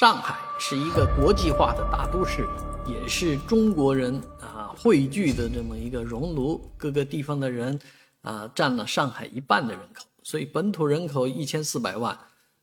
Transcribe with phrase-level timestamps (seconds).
[0.00, 2.48] 上海是一个国际化的大都市，
[2.86, 7.78] 也是中国人啊汇聚的这么一个熔炉，各个地方的人
[8.22, 12.18] 啊占了上海一半的人口，所以本土人口一千四百万，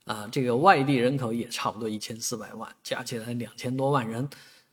[0.05, 4.27] 啊，这个外地人口也差不多一千四百万，加起来两千多万人，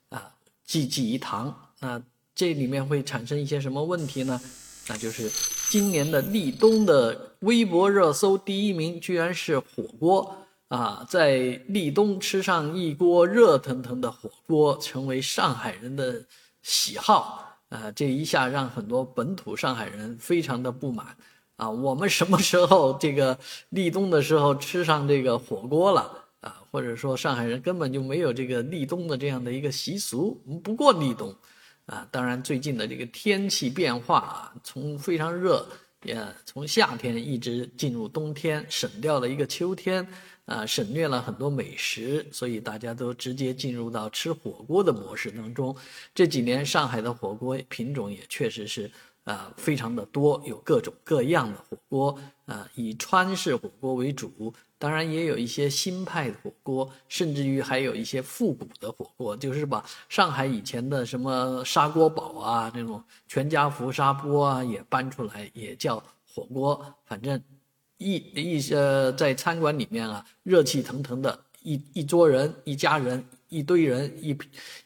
[0.08, 0.30] 啊，
[0.64, 1.54] 济济一堂。
[1.80, 2.02] 那
[2.34, 4.40] 这里面会产生一些什么问题呢？
[4.88, 5.30] 那就是
[5.68, 10.38] 今年的立冬的微博热搜第一名居然是火锅。
[10.74, 16.24] 啊，在立冬吃上一锅热腾腾的火锅，成为上海人的
[16.62, 17.92] 喜好啊！
[17.92, 21.16] 这一下让很多本土上海人非常的不满
[21.56, 21.70] 啊！
[21.70, 26.60] 我们什么时候这个立冬的时候吃上这个火锅了啊？
[26.72, 31.32] 或者说上海人根本就没有这个立冬的这样的一个习俗，不过立冬
[31.86, 32.04] 啊！
[32.10, 35.64] 当然，最近的这个天气变化啊，从非常热，
[36.02, 40.04] 也从夏天一直进入冬天，省掉了一个秋天。
[40.46, 45.74] 啊，省略了很多美食，所以大家都直接进入到吃火锅的模式当中。
[46.14, 48.90] 这几年上海的火锅品种也确实是
[49.24, 67.42] 啊非常的多，有各种各样的火锅啊，以川式火锅为主，当然也有一些新派的火锅，甚至于还有一些复古的火锅，就是把上海以前的什么砂锅煲啊，那种全家福砂锅啊也搬出来，也叫火锅，反正。
[67.98, 74.36] 一一些，在餐馆里面啊，热气腾腾的，一一桌人，一家人，一堆人，一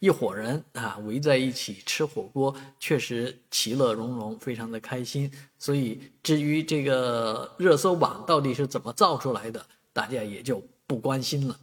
[0.00, 5.30] 一伙人啊，围在一起吃火锅，确实其乐融融，非常的开心。
[5.58, 11.58] 所以，至于这个热搜榜到底是怎么造出来的，大家也就不关心了。